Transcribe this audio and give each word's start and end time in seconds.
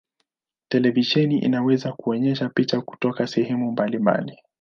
Televisheni 0.69 1.37
inaweza 1.39 1.93
kuonyesha 1.93 2.49
picha 2.49 2.81
kutoka 2.81 3.27
sehemu 3.27 3.71
mbalimbali. 3.71 4.37